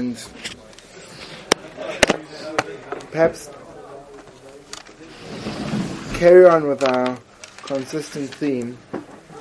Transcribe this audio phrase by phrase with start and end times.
[0.00, 0.16] and
[3.12, 3.50] perhaps
[6.14, 7.18] carry on with our
[7.64, 8.78] consistent theme,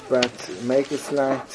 [0.10, 0.34] but
[0.64, 1.50] make a slight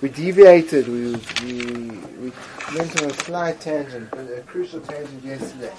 [0.00, 0.88] we deviated.
[0.88, 1.14] We,
[1.44, 1.90] we,
[2.22, 2.32] we
[2.74, 5.74] went on a slight tangent, but a crucial tangent yesterday.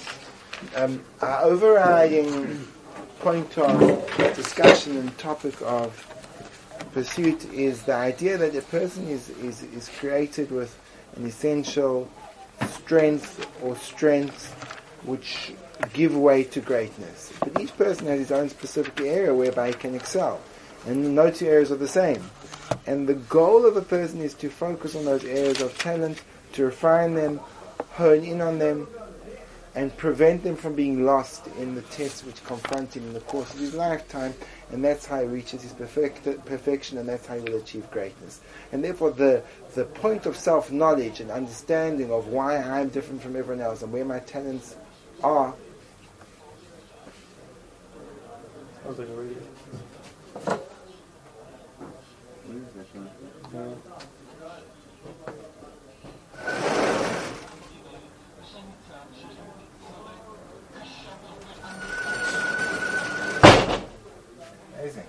[0.76, 2.68] Um, our overriding
[3.18, 3.80] point of
[4.36, 5.90] discussion and topic of
[6.92, 10.78] pursuit is the idea that a person is, is, is created with
[11.16, 12.10] an essential
[12.68, 14.50] strength or strengths
[15.04, 15.52] which
[15.92, 17.32] give way to greatness.
[17.40, 20.40] But each person has his own specific area whereby he can excel.
[20.86, 22.22] And no two areas are the same.
[22.86, 26.22] And the goal of a person is to focus on those areas of talent,
[26.54, 27.40] to refine them,
[27.92, 28.86] hone in on them,
[29.74, 33.52] and prevent them from being lost in the tests which confront him in the course
[33.54, 34.34] of his lifetime.
[34.72, 38.40] And that's how he reaches his perfect, perfection, and that's how he will achieve greatness.
[38.72, 39.42] And therefore, the,
[39.74, 43.92] the point of self knowledge and understanding of why I'm different from everyone else and
[43.92, 44.76] where my talents
[45.22, 45.54] are.
[48.82, 49.38] Sounds like a radio.
[64.78, 65.04] Amazing.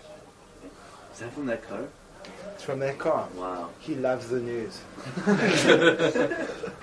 [1.13, 1.83] Is that from that car?
[2.53, 3.27] It's from their car.
[3.35, 3.69] Wow.
[3.79, 4.79] He loves the news.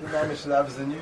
[0.02, 1.00] Mamish loves the news.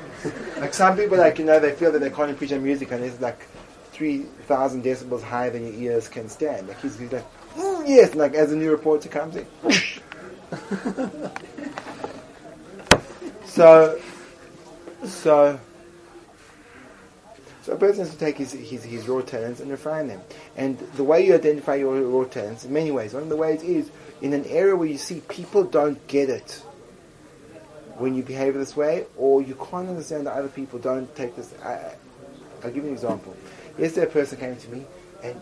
[0.57, 3.19] Like some people, like you know, they feel that they can't appreciate music, and it's
[3.19, 3.45] like
[3.91, 6.69] three thousand decibels higher than your ears can stand.
[6.69, 9.45] Like he's, he's like, "Mm, yes, like as a new reporter comes in.
[13.45, 13.99] so,
[15.03, 15.59] so,
[17.69, 20.19] so a person has to take his, his, his raw talents and refine them.
[20.57, 23.61] And the way you identify your raw talents, in many ways, one of the ways
[23.61, 23.91] is
[24.23, 26.63] in an area where you see people don't get it
[27.97, 31.53] when you behave this way, or you can't understand that other people don't take this.
[31.63, 31.93] I,
[32.63, 33.37] I'll give you an example.
[33.77, 34.85] Yesterday, a person came to me,
[35.21, 35.39] and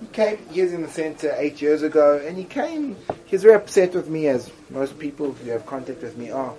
[0.00, 0.38] he came.
[0.50, 2.96] He was in the center eight years ago, and he came.
[3.26, 6.54] He was very upset with me, as most people who have contact with me are.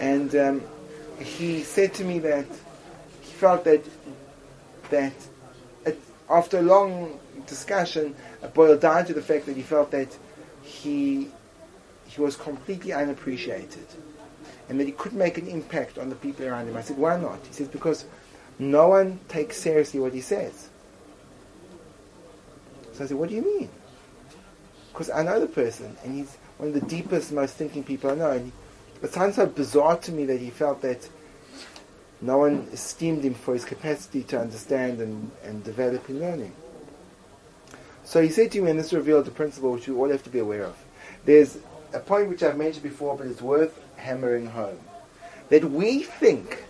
[0.00, 0.62] And um,
[1.20, 2.46] he said to me that
[3.40, 3.82] felt that
[4.90, 5.14] that
[5.86, 10.12] it, after a long discussion, it boiled down to the fact that he felt that
[10.62, 11.28] he
[12.06, 13.86] he was completely unappreciated
[14.68, 16.76] and that he could make an impact on the people around him.
[16.76, 17.38] I said, why not?
[17.46, 18.04] He says, because
[18.58, 20.68] no one takes seriously what he says.
[22.92, 23.70] So I said, what do you mean?
[24.92, 28.14] Because I know the person, and he's one of the deepest, most thinking people I
[28.14, 28.30] know.
[28.30, 28.52] And
[29.02, 31.08] it sounds so bizarre to me that he felt that
[32.20, 36.52] no one esteemed him for his capacity to understand and, and develop in learning.
[38.04, 40.30] So he said to me, and this revealed the principle which we all have to
[40.30, 40.76] be aware of.
[41.24, 41.58] There's
[41.92, 44.78] a point which I've mentioned before, but it's worth hammering home.
[45.48, 46.64] That we think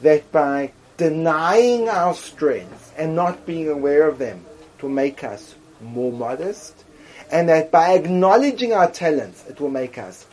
[0.00, 4.44] that by denying our strengths and not being aware of them
[4.80, 6.84] will make us more modest,
[7.30, 10.26] and that by acknowledging our talents it will make us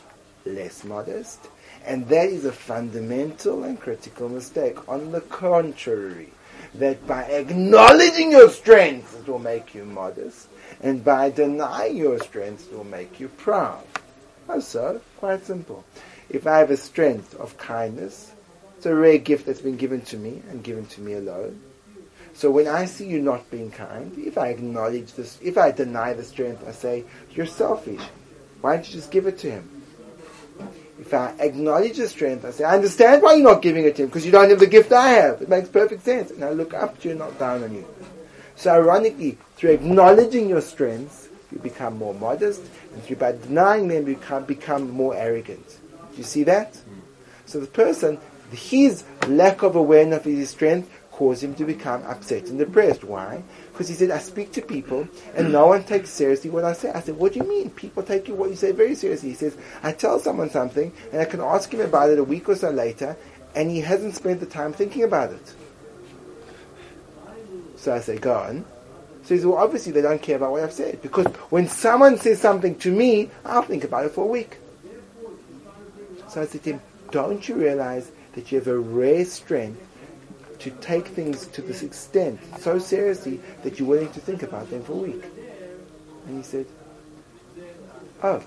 [0.44, 1.48] less modest,
[1.86, 4.88] and that is a fundamental and critical mistake.
[4.88, 6.32] On the contrary,
[6.74, 10.48] that by acknowledging your strengths it will make you modest,
[10.82, 13.84] and by denying your strengths it will make you proud.
[14.46, 15.00] How so?
[15.18, 15.84] Quite simple.
[16.28, 18.32] If I have a strength of kindness,
[18.76, 21.60] it's a rare gift that's been given to me and given to me alone.
[22.34, 26.12] So when I see you not being kind, if I acknowledge this, if I deny
[26.12, 28.02] the strength, I say, you're selfish.
[28.60, 29.75] Why don't you just give it to him?
[30.98, 34.02] If I acknowledge the strength, I say, I understand why you're not giving it to
[34.02, 35.42] him, because you don't have the gift I have.
[35.42, 36.30] It makes perfect sense.
[36.30, 37.86] And I look up to you, not down on you.
[38.56, 42.62] So ironically, through acknowledging your strengths, you become more modest,
[42.92, 45.66] and through by denying them, you become, become more arrogant.
[46.12, 46.78] Do you see that?
[47.44, 48.18] So the person,
[48.50, 53.02] his lack of awareness of his strength caused him to become upset and depressed.
[53.02, 53.42] Why?
[53.72, 56.92] Because he said, I speak to people and no one takes seriously what I say.
[56.92, 57.70] I said, what do you mean?
[57.70, 59.30] People take you what you say very seriously.
[59.30, 62.50] He says, I tell someone something and I can ask him about it a week
[62.50, 63.16] or so later
[63.54, 65.54] and he hasn't spent the time thinking about it.
[67.76, 68.66] So I say, go on.
[69.22, 71.00] So he says, well, obviously they don't care about what I've said.
[71.00, 74.58] Because when someone says something to me, I'll think about it for a week.
[76.28, 76.80] So I said to him,
[77.10, 79.80] don't you realize that you have a rare strength
[80.60, 84.82] to take things to this extent, so seriously, that you're willing to think about them
[84.82, 85.24] for a week?
[86.26, 86.66] And he said,
[88.22, 88.42] oh.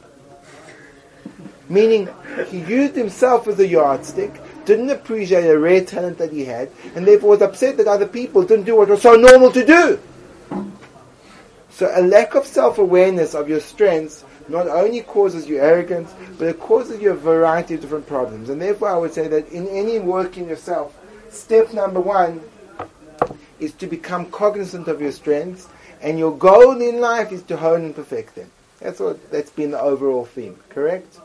[1.70, 2.10] Meaning,
[2.48, 7.06] he used himself as a yardstick, didn't appreciate the rare talent that he had, and
[7.06, 10.00] therefore was upset that other people didn't do what was so normal to do.
[11.70, 16.60] So a lack of self-awareness of your strengths not only causes you arrogance, but it
[16.60, 18.50] causes you a variety of different problems.
[18.50, 20.98] And therefore, I would say that in any work in yourself,
[21.32, 22.42] step number one
[23.60, 25.68] is to become cognizant of your strengths,
[26.02, 28.50] and your goal in life is to hone and perfect them.
[28.80, 31.20] That's what that's been the overall theme, correct?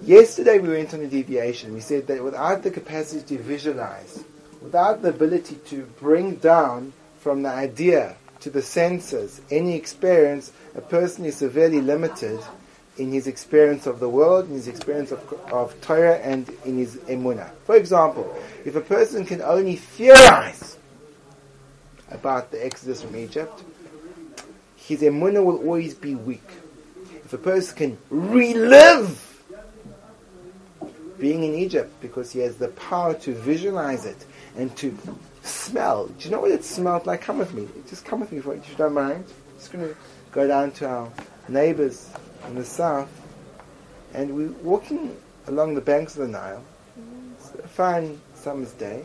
[0.00, 1.74] Yesterday we went on a deviation.
[1.74, 4.24] We said that without the capacity to visualize,
[4.62, 10.80] without the ability to bring down from the idea to the senses any experience, a
[10.80, 12.40] person is severely limited
[12.96, 16.96] in his experience of the world, in his experience of, of Torah, and in his
[16.96, 17.50] emunah.
[17.64, 20.78] For example, if a person can only theorize
[22.10, 23.64] about the exodus from Egypt,
[24.76, 26.48] his emunah will always be weak.
[27.24, 29.34] If a person can relive
[31.18, 34.26] being in Egypt because he has the power to visualize it
[34.56, 34.96] and to
[35.42, 36.06] smell.
[36.06, 37.22] Do you know what it smelled like?
[37.22, 37.68] Come with me.
[37.88, 39.24] Just come with me if you don't mind.
[39.56, 39.96] Just going to
[40.32, 41.08] go down to our
[41.48, 42.10] neighbors
[42.46, 43.08] in the south
[44.14, 45.16] and we're walking
[45.48, 46.62] along the banks of the Nile.
[47.36, 49.04] It's a fine summer's day.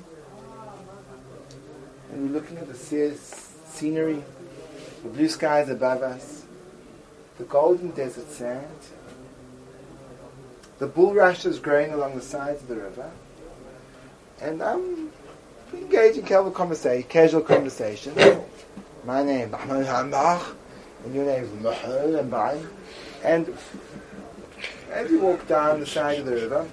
[2.12, 4.24] And we're looking at the scenery,
[5.04, 6.46] the blue skies above us,
[7.38, 8.68] the golden desert sand,
[10.78, 13.12] the bulrushes growing along the sides of the river,
[14.42, 15.12] and I'm
[15.74, 18.14] engaging casual conversation, casual conversation.
[19.06, 20.56] My name is Mahmoud Hambach,
[21.04, 22.66] and your name is Mahmoud Hambach.
[23.24, 23.58] And
[24.92, 26.68] as you walk down the side of the river,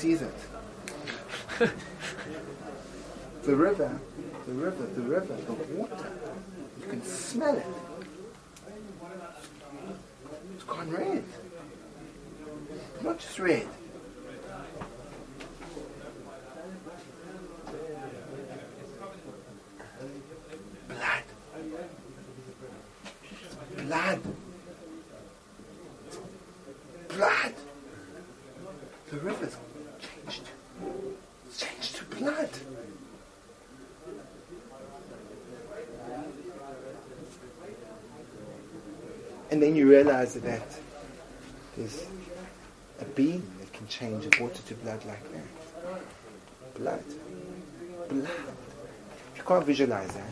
[0.00, 0.34] sees it.
[3.42, 4.00] the river,
[4.46, 6.10] the river, the river, the water.
[6.80, 7.66] You can smell it.
[10.70, 11.24] Gone red.
[13.02, 13.66] Not just red.
[20.88, 21.24] Blood.
[23.78, 24.20] Blood.
[27.08, 27.54] Blood.
[29.10, 29.56] The river's
[29.98, 30.42] changed.
[31.48, 32.50] It's changed to blood.
[39.60, 40.62] And then you realize that
[41.76, 42.06] there's
[42.98, 46.78] a being that can change water to blood like that.
[46.78, 47.04] Blood.
[48.08, 48.30] Blood.
[49.36, 50.30] You can't visualize that.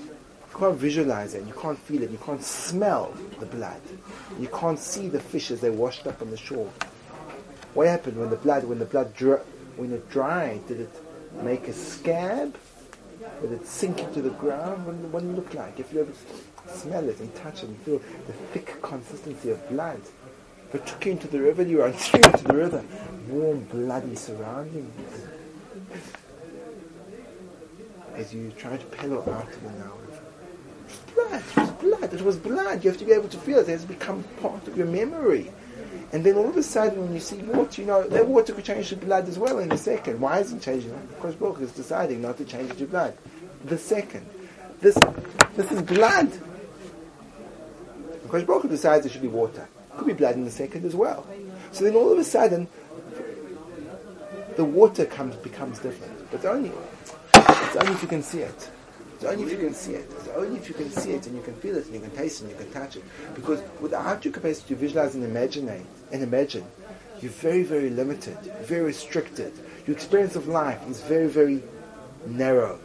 [0.00, 1.46] You can't visualize it.
[1.46, 2.10] You can't feel it.
[2.10, 3.82] You can't smell the blood.
[4.40, 6.70] You can't see the fish as they washed up on the shore.
[7.74, 9.40] What happened when the blood, when the blood, dry,
[9.76, 10.66] when it dried?
[10.68, 11.02] Did it
[11.42, 12.56] make a scab?
[13.42, 14.86] Did it sink into the ground?
[14.86, 15.78] What, what did it look like?
[15.78, 16.12] If you ever
[16.68, 20.00] smell it and touch it and feel the thick consistency of blood.
[20.68, 22.84] If it took you into the river, you ran through into the river.
[23.28, 25.26] Warm, bloody surroundings.
[28.14, 29.68] As you try to pedal out of the
[31.16, 31.42] was blood.
[31.42, 32.14] It was blood.
[32.14, 32.84] It was blood.
[32.84, 33.68] You have to be able to feel it.
[33.68, 35.52] It has become part of your memory.
[36.12, 38.64] And then all of a sudden, when you see water, you know, that water could
[38.64, 40.20] change to blood as well in a second.
[40.20, 40.96] Why is it changing?
[41.08, 43.16] Because Baruch is deciding not to change it to blood.
[43.64, 44.26] The second.
[44.80, 44.96] This,
[45.56, 46.30] this is blood.
[48.34, 49.68] Because Baruch decides it should be water.
[49.92, 51.24] It could be blood in a second as well.
[51.70, 52.66] So then all of a sudden,
[54.56, 56.32] the water comes becomes different.
[56.32, 56.72] But only,
[57.32, 58.70] it's only if you can see it.
[59.14, 60.10] It's only if you can see it.
[60.18, 62.10] It's only if you can see it and you can feel it and you can
[62.10, 63.04] taste it and you can touch it.
[63.36, 65.68] Because without your capacity to visualize and imagine
[66.10, 66.64] and imagine,
[67.20, 69.52] you're very, very limited, very restricted.
[69.86, 71.62] Your experience of life is very, very
[72.26, 72.80] narrow.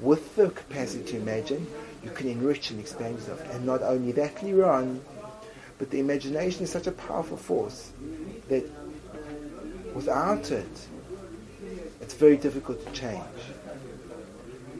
[0.00, 1.68] With the capacity to imagine,
[2.02, 3.42] you can enrich and expand yourself.
[3.54, 5.00] And not only that, Liran,
[5.78, 7.92] but the imagination is such a powerful force
[8.48, 8.64] that
[9.94, 10.88] without it,
[12.00, 13.22] it's very difficult to change.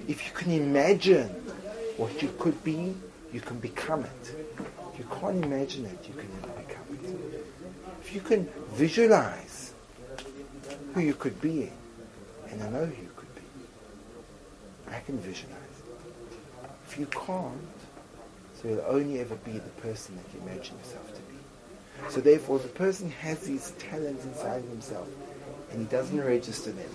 [0.08, 1.28] If you can imagine
[1.96, 2.94] what you could be,
[3.32, 4.34] you can become it.
[4.92, 7.44] If you can't imagine it, you can never become it.
[8.02, 9.72] If you can visualize
[10.94, 11.70] who you could be,
[12.50, 13.42] and I know who you could be,
[14.90, 15.69] I can visualize.
[16.90, 17.54] If you can't,
[18.60, 22.10] so you'll only ever be the person that you imagine yourself to be.
[22.12, 25.06] So therefore, if a person has these talents inside himself,
[25.70, 26.90] and he doesn't register them,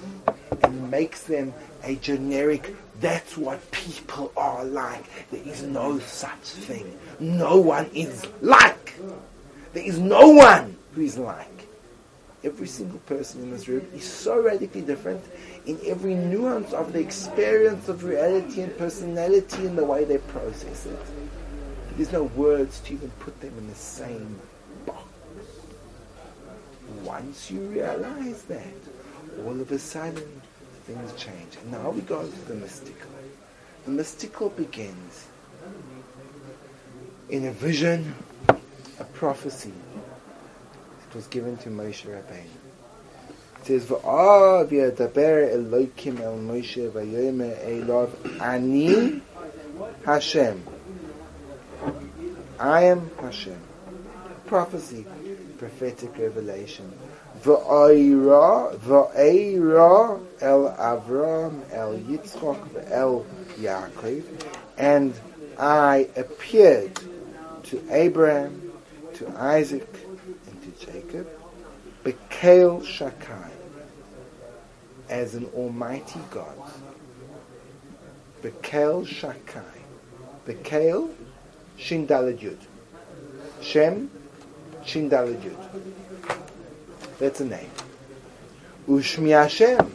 [0.63, 1.53] and makes them
[1.85, 5.05] a generic, that's what people are like.
[5.31, 6.99] There is no such thing.
[7.21, 8.99] No one is like.
[9.71, 11.67] There is no one who is like.
[12.43, 15.23] Every single person in this room is so radically different
[15.65, 20.85] in every nuance of the experience of reality and personality and the way they process
[20.85, 20.99] it.
[21.95, 24.39] There's no words to even put them in the same
[24.85, 25.07] box.
[27.03, 28.73] Once you realize that,
[29.45, 30.41] all of a sudden
[30.83, 31.57] things change.
[31.61, 33.09] And now we go to the mystical.
[33.85, 35.27] The mystical begins
[37.29, 38.13] in a vision,
[38.99, 39.73] a prophecy
[40.99, 42.64] that was given to Moshe Rabbeinu.
[43.65, 49.23] It says, "V'ah v'yadaber Elokim el Moshe v'yomer Elov Ani
[50.05, 50.63] Hashem."
[52.59, 53.59] I am Hashem.
[54.45, 55.03] Prophecy,
[55.57, 56.93] prophetic revelation.
[57.41, 63.25] V'ayra, v'ayra el Avram, el Yitzchok, el
[63.57, 64.23] Yaakov,
[64.77, 65.15] and
[65.57, 66.99] I appeared
[67.63, 68.73] to Abraham,
[69.15, 70.05] to Isaac,
[70.45, 71.27] and to Jacob,
[72.03, 73.54] Bekel Shakai,
[75.09, 76.57] as an almighty God.
[78.41, 79.63] Bekel Shakai.
[80.45, 81.09] Bekel,
[81.77, 82.57] Shin Daled
[83.61, 84.09] Shem,
[84.85, 86.37] Shin Daled Yud.
[87.17, 87.71] That's a name.
[88.87, 89.91] Ushmi Hashem,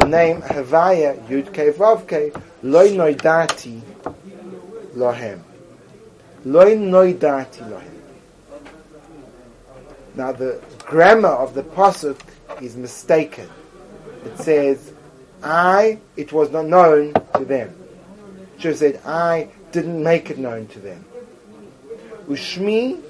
[0.00, 3.80] the name Havaya Yud Kei Vav Kei, Loi Noidati
[4.96, 5.40] Lohem.
[6.44, 7.92] Loi Noidati Lohem.
[10.14, 12.18] Now the grammar of the pasuk
[12.60, 13.48] is mistaken.
[14.24, 14.92] It says,
[15.42, 17.74] "I." It was not known to them.
[18.60, 21.04] Have said, "I didn't make it known to them."
[22.28, 23.00] Ushmi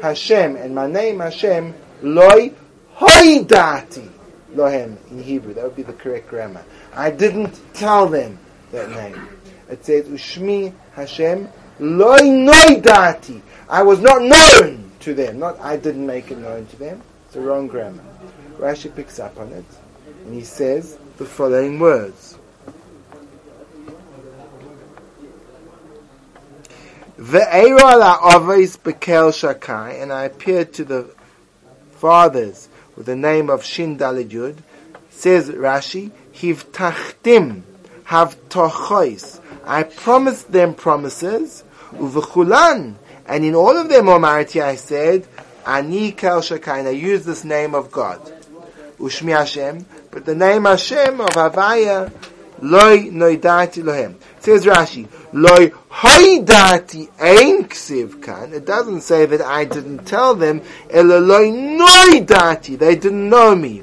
[0.00, 2.52] Hashem, and my name Hashem, Loi
[2.96, 4.08] Hoidati
[4.54, 5.52] Lohem in Hebrew.
[5.54, 6.64] That would be the correct grammar.
[6.94, 8.38] I didn't tell them
[8.72, 9.28] that name.
[9.68, 11.48] It says Ushmi Hashem
[11.78, 13.42] Loi Noidati.
[13.68, 15.38] I was not known to them.
[15.38, 17.02] Not I didn't make it known to them.
[17.26, 18.02] It's the wrong grammar.
[18.58, 19.64] Rashi picks up on it
[20.26, 22.36] and he says the following words.
[29.30, 31.14] Shakai, and I appeared to the
[31.92, 34.56] fathers with the name of Shin Daled Yud,
[35.10, 37.62] says Rashi, Hivtachtim,
[38.06, 39.40] Havtochois.
[39.64, 45.28] I promised them promises, uvechulan, and in all of them, Almighty, I said,
[45.64, 48.35] Ani Kel Shakai, and I use this name of God.
[48.98, 52.10] Ushmi Hashem, but the name Hashem of Havaya,
[52.62, 54.14] Loi Noidati Lohem.
[54.40, 58.54] Says Rashi, Loi Hoidati Ein Ksiv Kan.
[58.54, 63.82] It doesn't say that I didn't tell them, Ela Loi Noidati, they didn't know me.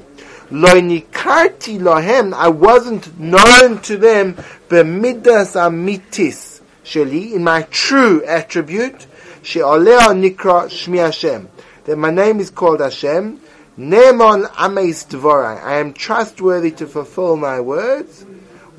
[0.50, 4.34] Loi Nikarti Lohem, I wasn't known to them,
[4.68, 9.06] Bemidas Amitis Sheli, in my true attribute,
[9.42, 11.48] She'olea Nikra Shmi Hashem,
[11.84, 13.40] that my name is called Hashem,
[13.78, 18.24] Nemon Ameis Dvorai, I am trustworthy to fulfill my words,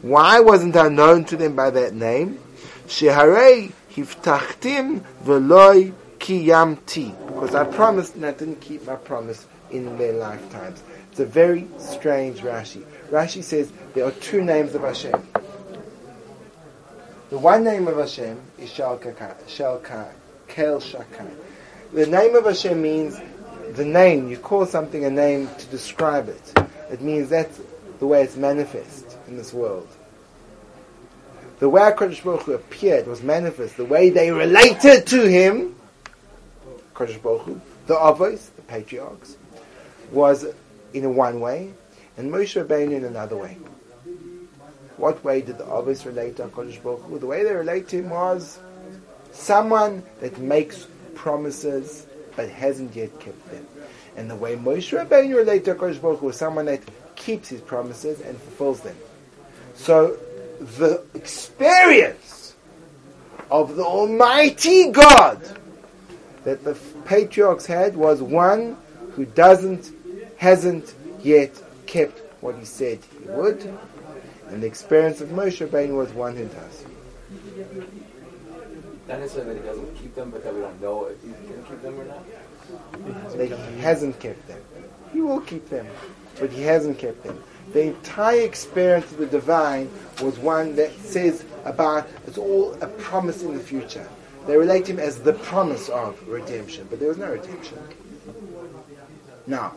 [0.01, 2.39] why wasn't I known to them by that name?
[2.87, 7.13] Sheharei hiftachtim veloy kiyamti.
[7.27, 10.81] Because I promised and I didn't keep my promise in their lifetimes.
[11.11, 12.85] It's a very strange Rashi.
[13.09, 15.27] Rashi says there are two names of Hashem.
[17.31, 20.07] The one name of Hashem is Shakai,
[20.47, 21.31] Kel Shakai.
[21.91, 23.19] The name of Hashem means
[23.73, 24.29] the name.
[24.29, 26.53] You call something a name to describe it.
[26.91, 27.59] It means that's
[27.99, 29.87] the way it's manifest in this world.
[31.59, 33.77] The way HaKadosh Baruch Hu appeared was manifest.
[33.77, 35.75] The way they related to him,
[36.93, 39.37] HaKadosh Baruch Hu, the Avos, the patriarchs,
[40.11, 40.45] was
[40.93, 41.73] in one way,
[42.17, 43.57] and Moshe Rabbeinu in another way.
[44.97, 47.19] What way did the Avos relate to HaKadosh Baruch Hu?
[47.19, 48.59] The way they relate to him was
[49.31, 53.65] someone that makes promises but hasn't yet kept them.
[54.15, 56.81] And the way Moshe Rabbeinu related to HaKadosh Baruch Hu was someone that
[57.15, 58.95] keeps his promises and fulfills them.
[59.75, 60.17] So
[60.59, 62.55] the experience
[63.51, 65.41] of the Almighty God
[66.43, 66.75] that the
[67.05, 68.77] patriarchs had was one
[69.13, 69.91] who doesn't,
[70.37, 73.77] hasn't yet kept what he said he would,
[74.49, 76.85] and the experience of Moshe Rabbeinu was one who does.
[79.07, 81.63] Not necessarily that he doesn't keep them, but that we don't know if he's going
[81.63, 82.23] to keep them or not.
[83.71, 84.61] He hasn't kept them.
[85.13, 85.87] He will keep them,
[86.39, 87.41] but he hasn't kept them.
[87.73, 89.89] The entire experience of the divine
[90.21, 94.07] was one that says about it's all a promise in the future.
[94.47, 97.79] They relate him as the promise of redemption, but there was no redemption.
[99.47, 99.75] Now,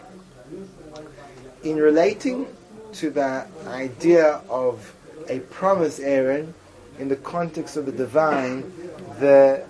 [1.62, 2.46] in relating
[2.94, 4.94] to the idea of
[5.28, 6.54] a promise, Aaron,
[6.98, 8.72] in the context of the divine,
[9.18, 9.64] the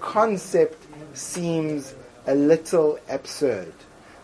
[0.00, 1.94] concept seems
[2.26, 3.72] a little absurd.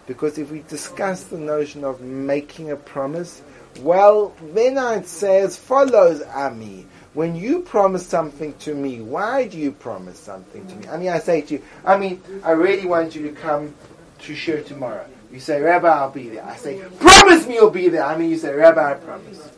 [0.06, 3.42] Because if we discuss the notion of making a promise,
[3.80, 6.87] well, then I'd say as follows, Ami.
[7.14, 10.88] when you promise something to me, why do you promise something to me?
[10.88, 13.75] I mean, I say to you, I mean, I really want you to come
[14.20, 15.06] to shiur tomorrow.
[15.32, 16.44] You say, Rabbi, I'll be there.
[16.44, 18.04] I say, promise me you'll be there.
[18.04, 19.50] I mean, you say, Rabbi, I promise.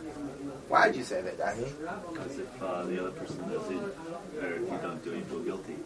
[0.74, 1.54] Why did you say that, I?
[1.54, 3.78] Because if uh, the other person does it,
[4.42, 5.76] or if you don't do it, you feel guilty.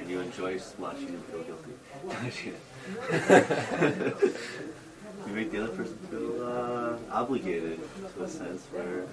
[0.00, 1.70] And you enjoy splashing and feel guilty.
[5.28, 7.78] you make the other person feel uh, obligated
[8.16, 9.04] to a sense where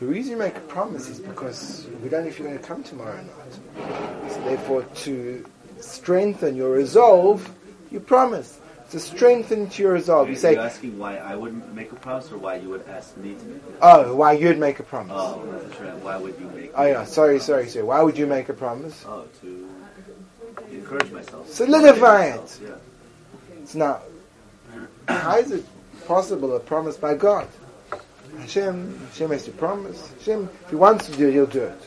[0.00, 2.66] The reason you make a promise is because we don't know if you're going to
[2.66, 3.52] come tomorrow or not.
[4.32, 5.44] So therefore, to
[5.78, 7.48] strengthen your resolve,
[7.92, 8.58] you promise.
[8.90, 11.96] To strengthen to your resolve, you Are say, you asking why I wouldn't make a
[11.96, 14.06] promise or why you would ask me to make a promise?
[14.06, 15.96] "Oh, why you'd make a promise?" Oh, that's right.
[15.96, 17.84] Why would you make Oh yeah, sorry, sorry, sorry.
[17.84, 19.04] Why would you make a promise?
[19.08, 19.68] Oh, to
[20.70, 21.50] encourage myself.
[21.50, 22.60] Solidify it.
[22.62, 22.68] Yeah.
[23.62, 24.02] It's not.
[25.08, 25.64] How is it
[26.06, 27.48] possible a promise by God?
[28.38, 30.10] Hashem, Hashem has to promise.
[30.18, 31.80] Hashem, if He wants to do it, He'll do it.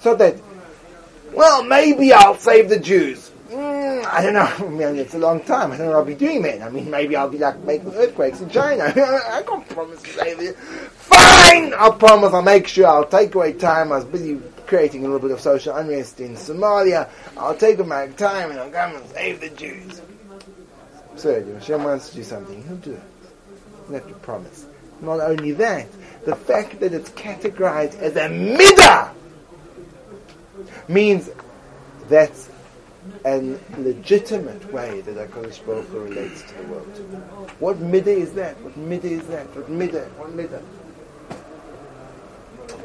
[0.00, 0.36] So that,
[1.32, 3.30] well, maybe I'll save the Jews.
[3.54, 4.40] Mm, I don't know.
[4.66, 5.70] I mean, it's a long time.
[5.70, 6.62] I don't know what I'll be doing then.
[6.62, 8.84] I mean, maybe I'll be like making earthquakes in China.
[8.96, 10.56] I can't promise to save it.
[10.56, 11.72] Fine!
[11.74, 12.32] I'll promise.
[12.32, 12.88] I'll make sure.
[12.88, 13.92] I'll take away time.
[13.92, 17.08] I was busy creating a little bit of social unrest in Somalia.
[17.36, 20.02] I'll take away time and I'll come and save the Jews.
[21.12, 21.46] Absurd.
[21.48, 23.02] If Hashem wants to do something, He'll do it.
[23.88, 24.66] You have to promise.
[25.00, 25.86] Not only that,
[26.24, 29.12] the fact that it's categorized as a midah
[30.88, 31.30] means
[32.08, 32.48] that's
[33.24, 36.86] a legitimate way that HaKadosh Baruch Hu relates to the world.
[37.58, 38.60] What midah is that?
[38.62, 39.46] What midah is that?
[39.54, 40.08] What midah?
[40.18, 40.62] What midah?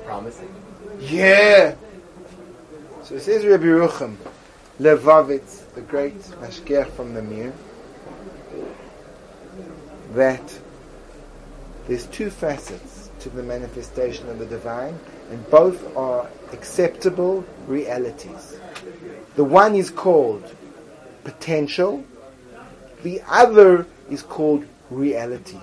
[0.06, 0.54] Promising.
[1.00, 1.76] Yeah.
[3.04, 4.18] So it says Rabbi Rucham,
[4.80, 7.54] Levovitz, the great mashgiach from the Mir,
[10.14, 10.60] that
[11.88, 14.98] there's two facets to the manifestation of the divine,
[15.32, 18.59] and both are acceptable realities.
[19.36, 20.44] The one is called
[21.24, 22.04] potential,
[23.04, 25.60] the other is called reality.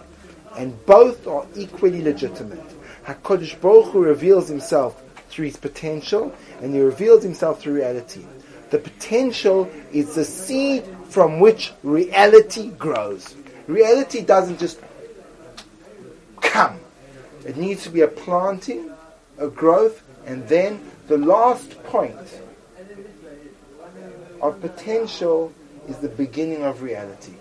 [0.57, 2.65] And both are equally legitimate.
[3.05, 8.25] HaKadosh Baruch Hu reveals himself through his potential, and he reveals himself through reality.
[8.71, 13.37] The potential is the seed from which reality grows.
[13.67, 14.81] Reality doesn't just
[16.41, 16.81] come.
[17.45, 18.91] It needs to be a planting,
[19.39, 22.17] a growth, and then the last point
[24.41, 25.53] of potential
[25.89, 27.35] is the beginning of reality.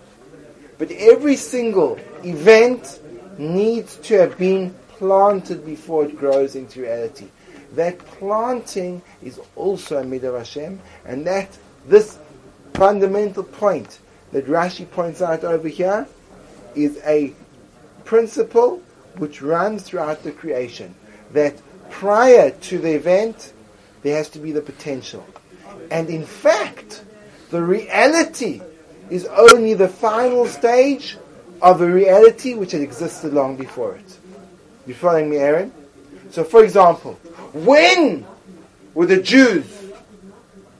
[0.77, 2.99] But every single event
[3.37, 7.27] needs to have been planted before it grows into reality.
[7.73, 12.17] That planting is also a midah Hashem, and that this
[12.73, 13.99] fundamental point
[14.31, 16.07] that Rashi points out over here
[16.75, 17.33] is a
[18.03, 18.81] principle
[19.17, 20.93] which runs throughout the creation.
[21.31, 21.55] That
[21.89, 23.53] prior to the event,
[24.03, 25.25] there has to be the potential.
[25.91, 27.03] And in fact,
[27.51, 28.61] the reality
[29.09, 31.17] is only the final stage
[31.61, 34.17] of a reality which had existed long before it.
[34.87, 35.71] You following me, Aaron?
[36.31, 37.13] So, for example,
[37.53, 38.25] when
[38.93, 39.65] were the Jews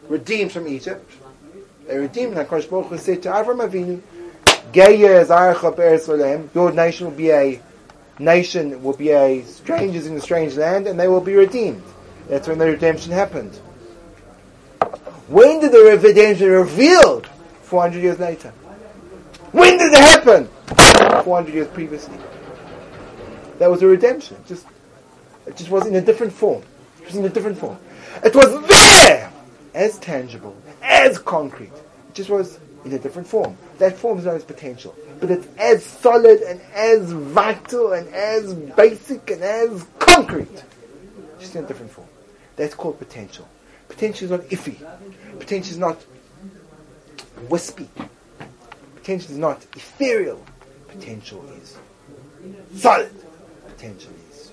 [0.07, 1.09] redeemed from Egypt?
[1.87, 4.01] They redeemed, and HaKadosh Baruch Hu said to Avram Avinu,
[6.53, 7.61] your nation will be a
[8.19, 11.83] nation, will be a strangers in a strange land, and they will be redeemed.
[12.27, 13.57] That's when the redemption happened.
[15.27, 17.27] When did the redemption revealed?
[17.63, 18.49] 400 years later.
[19.51, 20.47] When did it happen?
[21.23, 22.17] 400 years previously.
[23.57, 24.37] That was a redemption.
[24.47, 24.67] Just,
[25.47, 26.63] it just was in a different form.
[27.01, 27.77] It was in a different form.
[28.23, 29.31] It was there!
[29.73, 31.73] As tangible, as concrete.
[31.73, 33.57] It just was in a different form.
[33.79, 34.95] That form is known as potential.
[35.19, 40.63] But it's as solid and as vital and as basic and as concrete.
[41.39, 42.07] Just in a different form.
[42.55, 43.47] That's called potential.
[43.95, 45.39] Potential is not iffy.
[45.39, 46.05] Potential is not
[47.47, 47.87] wispy.
[48.97, 50.43] Potential is not ethereal.
[50.89, 51.77] Potential is
[52.75, 53.13] solid.
[53.67, 54.51] Potential is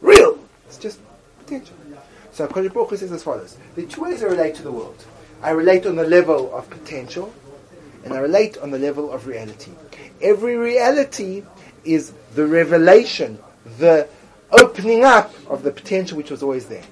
[0.00, 0.38] real.
[0.68, 1.00] It's just
[1.40, 1.74] potential.
[2.30, 3.56] So Kodesh Baruch says as follows.
[3.74, 5.04] There are two ways I relate to the world.
[5.42, 7.34] I relate on the level of potential
[8.04, 9.72] and I relate on the level of reality.
[10.20, 11.42] Every reality
[11.84, 13.40] is the revelation,
[13.78, 14.08] the
[14.52, 16.84] opening up of the potential which was always there.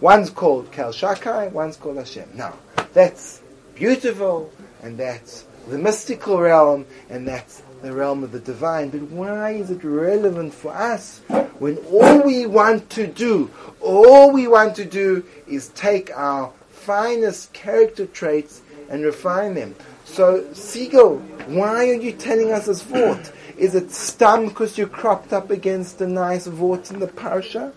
[0.00, 2.30] One's called Kel Shakai, one's called Hashem.
[2.34, 2.54] Now,
[2.94, 3.42] that's
[3.74, 4.50] beautiful,
[4.82, 8.88] and that's the mystical realm, and that's the realm of the divine.
[8.88, 11.20] But why is it relevant for us
[11.58, 17.52] when all we want to do, all we want to do is take our finest
[17.52, 19.74] character traits and refine them?
[20.06, 23.36] So, Siegel, why are you telling us this forth?
[23.58, 27.72] Is it stam because you cropped up against a nice vort in the parsha?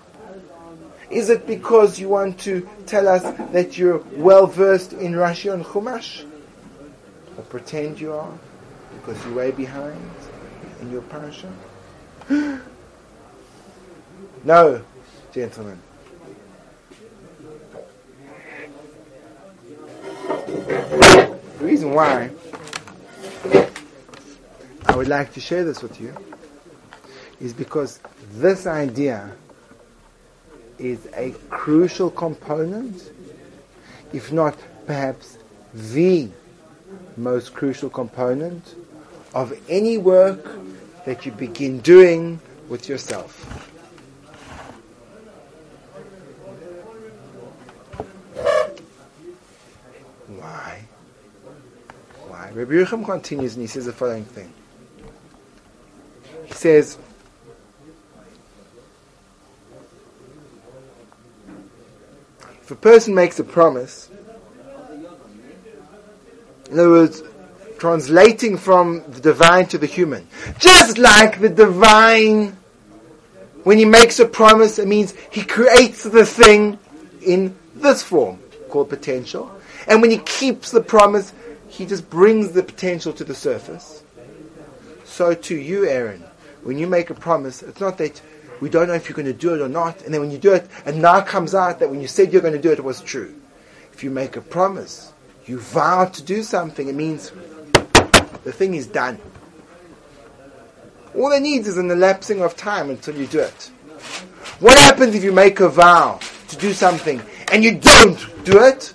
[1.14, 3.22] Is it because you want to tell us
[3.52, 6.26] that you're well versed in Rashi and Chumash?
[7.38, 8.34] Or pretend you are
[8.96, 10.02] because you're way behind
[10.82, 11.52] in your parsha?
[14.44, 14.82] no,
[15.32, 15.80] gentlemen.
[20.48, 22.32] The reason why
[24.88, 26.16] I would like to share this with you
[27.40, 28.00] is because
[28.32, 29.32] this idea
[30.80, 33.12] is a crucial component,
[34.12, 35.38] if not perhaps
[35.74, 36.30] the
[37.18, 38.76] most crucial component
[39.34, 40.48] of any work
[41.06, 43.44] that you begin doing with yourself.
[50.28, 50.82] Why?
[52.28, 52.52] Why?
[52.54, 54.52] Rabbi Yerucham continues and he says the following thing.
[56.46, 56.98] He says,
[62.74, 64.10] a person makes a promise,
[66.72, 67.22] in other words,
[67.78, 72.58] translating from the divine to the human, just like the divine,
[73.64, 76.80] when he makes a promise, it means he creates the thing
[77.22, 79.56] in this form, called potential.
[79.88, 81.32] And when he keeps the promise,
[81.68, 84.04] he just brings the potential to the surface.
[85.06, 86.24] So to you, Aaron,
[86.64, 88.20] when you make a promise, it's not that
[88.64, 90.38] we don't know if you're going to do it or not, and then when you
[90.38, 92.80] do it, and now comes out that when you said you're going to do it,
[92.80, 93.36] it was true.
[93.92, 95.12] If you make a promise,
[95.46, 97.34] you vow to do something, it means
[98.46, 99.20] the thing is done.
[101.14, 103.70] All it needs is an elapsing of time until you do it.
[104.62, 107.22] What happens if you make a vow to do something
[107.52, 108.94] and you don't do it?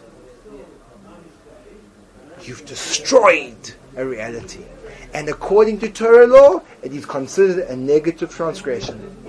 [2.40, 4.64] You've destroyed a reality.
[5.12, 9.28] And according to Torah law, it is considered a negative transgression.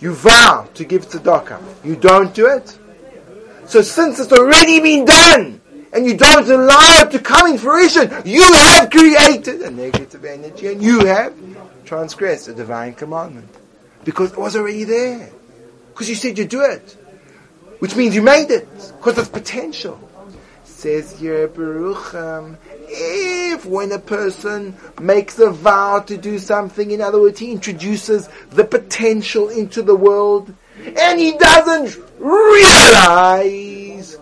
[0.00, 1.60] You vow to give tzedakah.
[1.84, 2.78] You don't do it.
[3.66, 5.60] So since it's already been done,
[5.92, 10.68] and you don't allow it to come in fruition, you have created a negative energy,
[10.68, 11.34] and you have
[11.84, 13.48] transgressed a divine commandment.
[14.04, 15.30] Because it was already there.
[15.90, 16.96] Because you said you'd do it.
[17.78, 18.68] Which means you made it.
[18.98, 19.98] Because it's potential.
[20.78, 27.40] Says Barucham, if when a person makes a vow to do something, in other words,
[27.40, 30.54] he introduces the potential into the world,
[30.96, 34.16] and he doesn't realize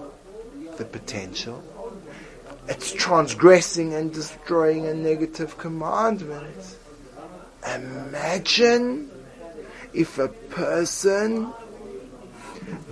[0.79, 1.63] the potential,
[2.69, 6.79] it's transgressing and destroying a negative commandment.
[7.67, 9.11] Imagine
[9.93, 11.53] if a person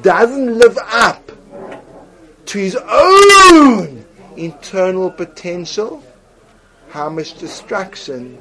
[0.02, 1.30] doesn't live up
[2.46, 4.04] to his own
[4.36, 6.02] internal potential,
[6.90, 8.38] how much destruction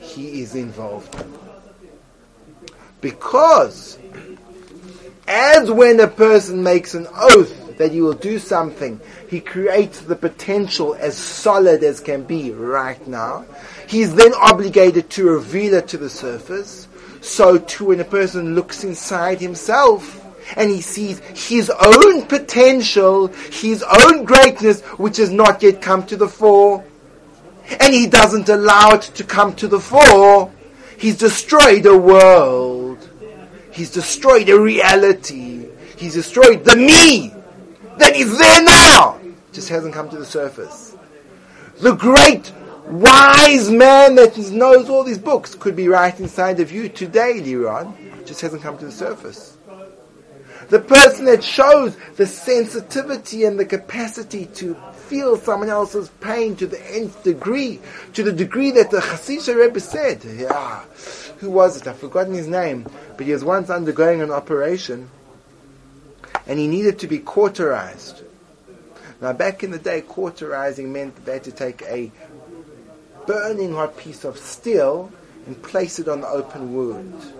[0.00, 1.32] he is involved in.
[3.00, 3.98] Because,
[5.28, 10.16] as when a person makes an oath that he will do something, he creates the
[10.16, 13.44] potential as solid as can be right now.
[13.86, 16.88] He is then obligated to reveal it to the surface.
[17.20, 23.82] So too when a person looks inside himself, and he sees his own potential, his
[23.82, 26.84] own greatness, which has not yet come to the fore,
[27.80, 30.52] and he doesn't allow it to come to the fore,
[30.98, 33.10] he's destroyed a world.
[33.72, 35.68] He's destroyed a reality.
[35.98, 37.34] He's destroyed the me
[37.98, 39.20] that is there now.
[39.52, 40.96] Just hasn't come to the surface.
[41.80, 42.52] The great
[42.86, 48.24] wise man that knows all these books could be right inside of you today, Liron.
[48.24, 49.55] Just hasn't come to the surface.
[50.68, 54.74] The person that shows the sensitivity and the capacity to
[55.06, 57.78] feel someone else's pain to the nth degree,
[58.14, 60.82] to the degree that the Hasidic Rebbe said, yeah,
[61.38, 61.86] who was it?
[61.86, 65.08] I've forgotten his name, but he was once undergoing an operation,
[66.48, 68.22] and he needed to be cauterized.
[69.20, 72.10] Now, back in the day, cauterizing meant that they had to take a
[73.26, 75.12] burning hot piece of steel
[75.46, 77.32] and place it on the open wound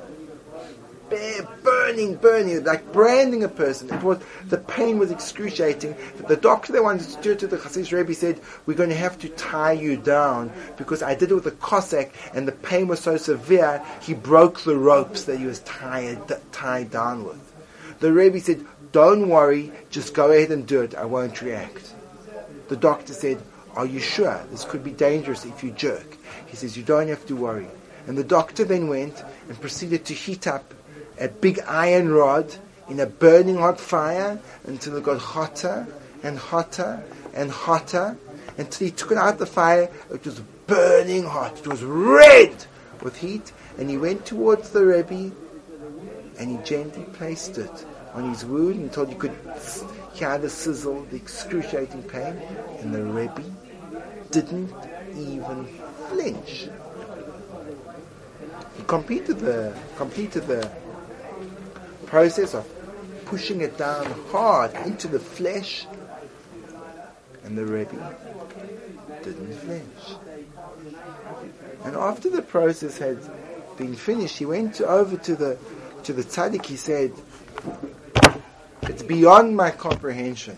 [1.08, 3.92] burning, burning, like branding a person.
[3.92, 5.96] It was the pain was excruciating.
[6.26, 8.96] The doctor that wanted to do it to the Hasidic Rebbe said, "We're going to
[8.96, 12.88] have to tie you down because I did it with a Cossack, and the pain
[12.88, 16.18] was so severe he broke the ropes that he was tied
[16.52, 17.52] tied down with."
[18.00, 20.94] The Rebbe said, "Don't worry, just go ahead and do it.
[20.94, 21.94] I won't react."
[22.68, 23.40] The doctor said,
[23.74, 24.40] "Are you sure?
[24.50, 26.16] This could be dangerous if you jerk."
[26.46, 27.68] He says, "You don't have to worry."
[28.06, 30.74] And the doctor then went and proceeded to heat up
[31.18, 32.54] a big iron rod
[32.88, 35.86] in a burning hot fire until it got hotter
[36.22, 37.02] and hotter
[37.34, 38.16] and hotter
[38.58, 39.90] until he took it out of the fire.
[40.12, 41.58] It was burning hot.
[41.58, 42.64] It was red
[43.02, 43.52] with heat.
[43.78, 45.32] And he went towards the Rebbe
[46.38, 49.36] and he gently placed it on his wound until you could
[50.14, 52.40] hear the sizzle, the excruciating pain.
[52.80, 53.44] And the Rebbe
[54.30, 54.72] didn't
[55.14, 55.66] even
[56.08, 56.68] flinch.
[58.76, 60.70] He completed the completed the
[62.06, 62.66] process of
[63.26, 65.86] pushing it down hard into the flesh,
[67.44, 68.16] and the Rebbe
[69.22, 70.16] didn't flinch.
[71.84, 73.18] And after the process had
[73.76, 75.58] been finished, he went over to the
[76.04, 76.64] to the tzaddik.
[76.66, 77.12] He said,
[78.82, 80.56] "It's beyond my comprehension.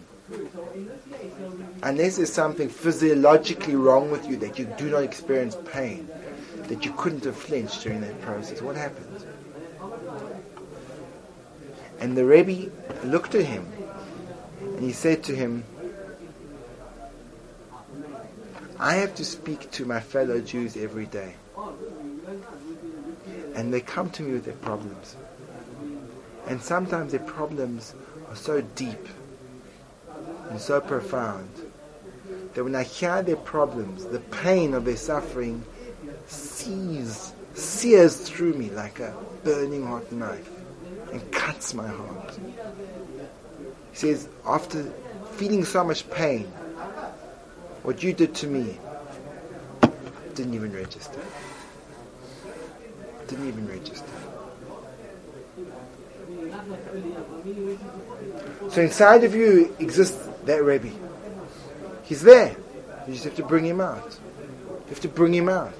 [1.83, 6.09] Unless there's something physiologically wrong with you that you do not experience pain,
[6.69, 8.61] that you couldn't have flinched during that process.
[8.61, 9.08] What happened?"
[12.01, 12.71] And the Rebbe
[13.05, 13.67] looked at him
[14.61, 15.65] and he said to him,
[18.79, 21.35] I have to speak to my fellow Jews every day.
[23.57, 25.17] And they come to me with their problems.
[26.47, 27.95] And sometimes their problems
[28.29, 29.09] are so deep
[30.51, 31.51] and so profound
[32.55, 35.65] that when I hear their problems, the pain of their suffering
[36.29, 40.58] sees, sears through me like a burning hot knife
[41.13, 42.39] and cuts my heart.
[43.93, 44.85] He says, after
[45.33, 46.45] feeling so much pain,
[47.83, 48.79] what you did to me
[50.35, 51.21] didn't even register.
[53.27, 54.07] Didn't even register.
[58.71, 60.91] So inside of you exists that Rebbe.
[62.05, 62.57] He's there.
[63.07, 64.19] You just have to bring him out.
[64.69, 65.73] You have to bring him out.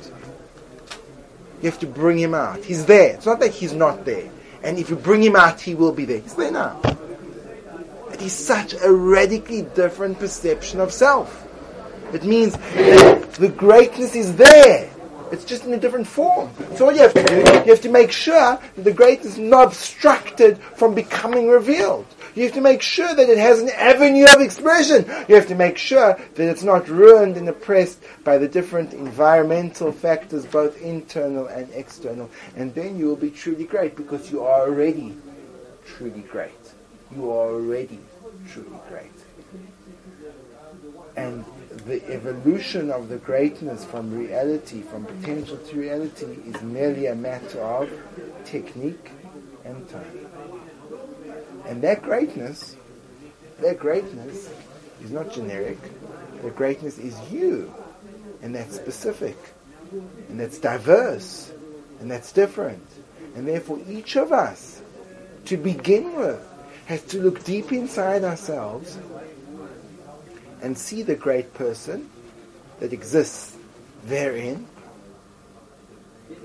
[1.63, 2.65] You have to bring him out.
[2.65, 3.15] He's there.
[3.15, 4.31] It's not that he's not there.
[4.63, 6.19] And if you bring him out, he will be there.
[6.19, 6.81] He's there now.
[8.13, 11.47] It is such a radically different perception of self.
[12.13, 14.91] It means that the greatness is there.
[15.31, 16.51] It's just in a different form.
[16.75, 19.39] So all you have to do, you have to make sure that the greatness is
[19.39, 22.07] not obstructed from becoming revealed.
[22.39, 25.05] You have to make sure that it has an avenue of expression.
[25.29, 29.91] You have to make sure that it's not ruined and oppressed by the different environmental
[29.91, 32.31] factors, both internal and external.
[32.55, 35.17] And then you will be truly great because you are already
[35.85, 36.53] truly great.
[37.13, 37.99] You are already
[38.53, 39.11] truly great.
[41.17, 41.45] And
[41.87, 47.61] the evolution of the greatness from reality, from potential to reality, is merely a matter
[47.61, 47.91] of
[48.45, 49.11] technique
[49.65, 50.28] and time.
[51.69, 52.77] And that greatness,
[53.61, 54.51] that greatness
[55.03, 55.79] is not generic.
[56.43, 57.73] The greatness is you.
[58.43, 59.37] And that's specific.
[60.29, 61.53] And that's diverse.
[62.01, 62.87] And that's different.
[63.37, 64.81] And therefore each of us,
[65.45, 66.41] to begin with,
[66.87, 68.99] has to look deep inside ourselves
[70.63, 72.09] and see the great person
[72.81, 73.57] that exists
[74.07, 74.67] therein.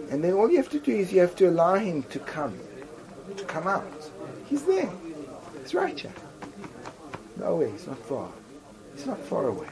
[0.10, 2.60] And then all you have to do is you have to allow him to come,
[3.38, 3.88] to come out.
[4.48, 4.92] He's there.
[5.64, 6.12] He's right here.
[7.40, 8.30] No way, he's not far.
[8.94, 9.68] He's not far away.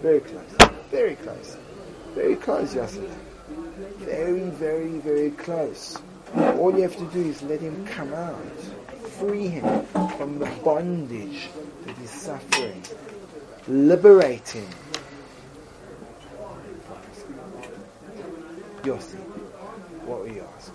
[0.00, 0.70] Very close.
[0.90, 1.56] Very close.
[2.14, 3.04] Very close, Yosef.
[3.98, 5.98] Very, very, very close.
[6.36, 8.36] All you have to do is let him come out.
[9.18, 9.84] Free him
[10.16, 11.48] from the bondage
[11.86, 12.82] that he's suffering.
[13.66, 14.68] Liberate him.
[18.82, 19.18] Yossi,
[20.06, 20.74] what were you asking?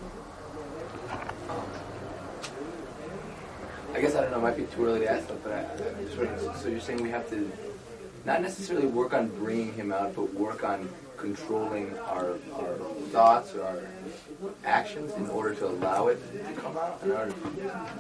[3.94, 4.38] I guess I don't know.
[4.40, 6.80] It might be too early to ask that, but I, I'm just wondering, so you're
[6.80, 7.50] saying we have to
[8.26, 12.76] not necessarily work on bringing him out, but work on controlling our, our
[13.12, 13.80] thoughts or our
[14.66, 17.02] actions in order to allow it to come out?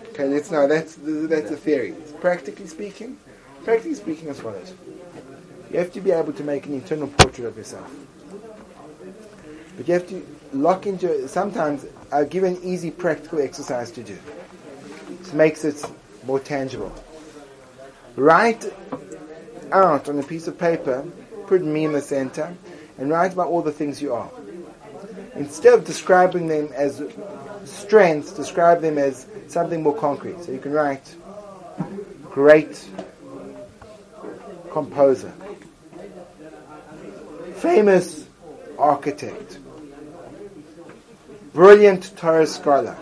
[0.10, 1.96] Okay, let's now that's that's a theory.
[2.20, 3.18] Practically speaking,
[3.64, 4.74] practically speaking as follows.
[5.72, 7.92] You have to be able to make an internal portrait of yourself.
[9.78, 14.18] But you have to lock into sometimes I'll give an easy practical exercise to do.
[15.10, 15.84] It makes it
[16.26, 16.94] more tangible.
[18.16, 18.72] Write
[19.72, 21.06] out on a piece of paper,
[21.48, 22.56] put me in the center,
[22.98, 24.30] and write about all the things you are.
[25.36, 27.04] Instead of describing them as
[27.66, 30.42] strengths, describe them as something more concrete.
[30.44, 31.16] So you can write
[32.24, 32.88] great
[34.72, 35.34] composer,
[37.56, 38.26] famous
[38.78, 39.60] architect,
[41.56, 42.98] brilliant Torah scholar,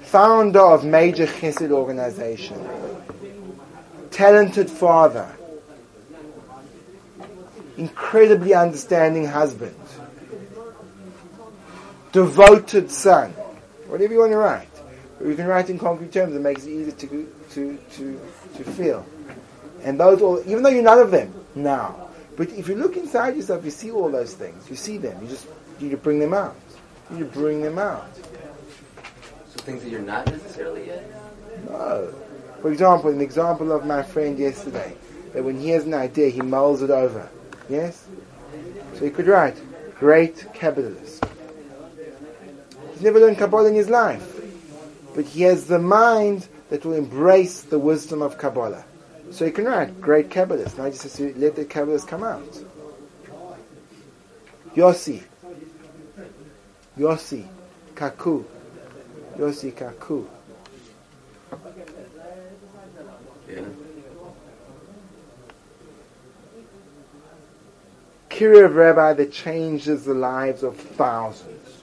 [0.00, 2.56] founder of major chesed organization,
[4.10, 5.30] talented father,
[7.76, 9.76] incredibly understanding husband,
[12.12, 13.30] devoted son,
[13.86, 14.68] whatever you want to write,
[15.20, 16.34] Or you can write in concrete terms.
[16.34, 18.20] It makes it easier to to to
[18.56, 19.04] to feel.
[19.82, 23.36] And those all, even though you're none of them now, but if you look inside
[23.36, 24.70] yourself, you see all those things.
[24.70, 25.22] You see them.
[25.22, 25.46] You just
[25.78, 26.56] you need to bring them out.
[27.16, 28.14] You bring them out.
[28.14, 31.10] So things that you're not necessarily yet.
[31.68, 32.14] No.
[32.60, 34.94] For example, an example of my friend yesterday,
[35.32, 37.28] that when he has an idea, he mulls it over.
[37.68, 38.06] Yes?
[38.94, 39.56] So he could write,
[39.98, 41.26] great Kabbalist.
[42.92, 44.40] He's never learned Kabbalah in his life.
[45.14, 48.84] But he has the mind that will embrace the wisdom of Kabbalah.
[49.30, 50.76] So he can write, great Kabbalist.
[50.78, 52.58] Now he just has to let the Kabbalist come out.
[54.74, 55.24] Yossi.
[56.98, 57.46] Yossi.
[57.94, 58.44] Kaku.
[59.36, 60.26] Yossi Kaku.
[63.48, 63.62] Yeah.
[68.28, 71.82] Kiruv Rabbi that changes the lives of thousands,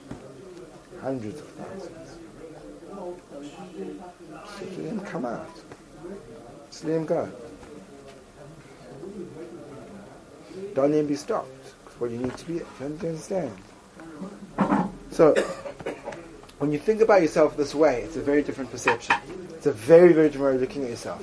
[1.00, 2.16] hundreds of thousands.
[2.90, 5.50] So let him come out.
[6.68, 7.30] Just let him go.
[10.74, 11.48] Don't let him be stopped.
[11.84, 13.52] Because what you need to be, don't you understand?
[15.18, 15.34] So,
[16.60, 19.16] when you think about yourself this way, it's a very different perception.
[19.50, 21.20] It's a very, very different way of looking at yourself.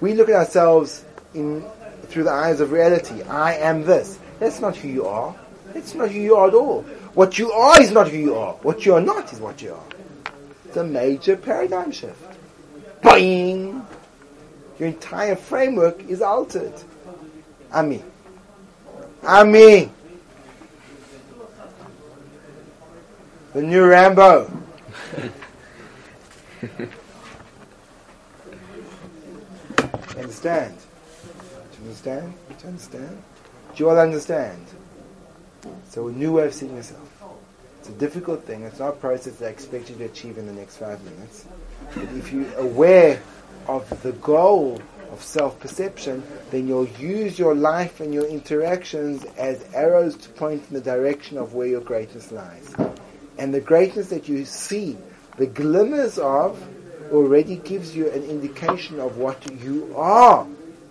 [0.00, 1.64] We look at ourselves in
[2.06, 3.22] through the eyes of reality.
[3.22, 4.18] I am this.
[4.40, 5.32] That's not who you are.
[5.72, 6.82] That's not who you are at all.
[7.14, 8.54] What you are is not who you are.
[8.64, 10.32] What you are not is what you are.
[10.64, 12.20] It's a major paradigm shift.
[13.00, 13.86] Boing!
[14.80, 16.74] Your entire framework is altered.
[17.70, 18.02] Ami.
[19.22, 19.92] Ami.
[23.54, 24.50] The new Rambo.
[30.18, 30.76] understand?
[30.76, 32.34] Do you understand?
[32.48, 33.22] Do you understand?
[33.74, 34.66] Do you all understand?
[35.88, 37.08] So a new way of seeing yourself.
[37.78, 38.62] It's a difficult thing.
[38.64, 41.46] It's not a process that I expect you to achieve in the next five minutes.
[41.94, 43.22] But if you're aware
[43.68, 50.16] of the goal of self-perception, then you'll use your life and your interactions as arrows
[50.16, 52.74] to point in the direction of where your greatness lies.
[53.38, 54.96] And the greatness that you see,
[55.36, 56.62] the glimmers of,
[57.12, 60.46] already gives you an indication of what you are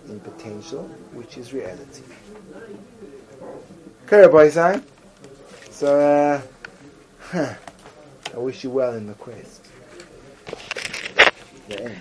[0.08, 2.02] in potential, which is reality.
[4.06, 4.80] Okay?
[5.70, 6.42] So,
[7.32, 7.56] uh,
[8.34, 9.66] I wish you well in the quest.
[11.68, 11.96] The end.